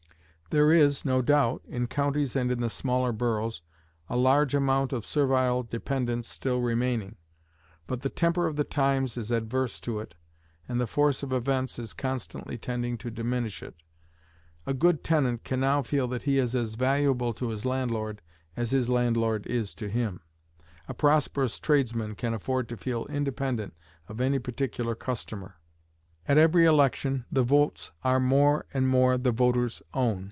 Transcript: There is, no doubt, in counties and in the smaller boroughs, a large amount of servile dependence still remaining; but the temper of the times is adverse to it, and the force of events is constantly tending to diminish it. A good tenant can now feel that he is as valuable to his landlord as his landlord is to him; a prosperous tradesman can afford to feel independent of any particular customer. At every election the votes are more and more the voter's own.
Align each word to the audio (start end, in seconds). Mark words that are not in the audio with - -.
There 0.49 0.73
is, 0.73 1.05
no 1.05 1.21
doubt, 1.21 1.61
in 1.65 1.87
counties 1.87 2.35
and 2.35 2.51
in 2.51 2.59
the 2.59 2.69
smaller 2.69 3.13
boroughs, 3.13 3.61
a 4.09 4.17
large 4.17 4.53
amount 4.53 4.91
of 4.91 5.05
servile 5.05 5.63
dependence 5.63 6.27
still 6.27 6.59
remaining; 6.61 7.15
but 7.87 8.01
the 8.01 8.09
temper 8.09 8.47
of 8.47 8.57
the 8.57 8.65
times 8.65 9.15
is 9.15 9.31
adverse 9.31 9.79
to 9.79 9.99
it, 9.99 10.13
and 10.67 10.77
the 10.77 10.87
force 10.87 11.23
of 11.23 11.31
events 11.31 11.79
is 11.79 11.93
constantly 11.93 12.57
tending 12.57 12.97
to 12.97 13.09
diminish 13.09 13.63
it. 13.63 13.75
A 14.65 14.73
good 14.73 15.05
tenant 15.05 15.45
can 15.45 15.61
now 15.61 15.83
feel 15.83 16.05
that 16.09 16.23
he 16.23 16.37
is 16.37 16.53
as 16.53 16.75
valuable 16.75 17.31
to 17.35 17.47
his 17.47 17.63
landlord 17.63 18.21
as 18.57 18.71
his 18.71 18.89
landlord 18.89 19.47
is 19.47 19.73
to 19.75 19.87
him; 19.87 20.19
a 20.85 20.93
prosperous 20.93 21.59
tradesman 21.61 22.13
can 22.13 22.33
afford 22.33 22.67
to 22.67 22.75
feel 22.75 23.05
independent 23.05 23.73
of 24.09 24.19
any 24.19 24.37
particular 24.37 24.95
customer. 24.95 25.55
At 26.27 26.37
every 26.37 26.65
election 26.65 27.23
the 27.31 27.43
votes 27.43 27.93
are 28.03 28.19
more 28.19 28.65
and 28.73 28.89
more 28.89 29.17
the 29.17 29.31
voter's 29.31 29.81
own. 29.93 30.19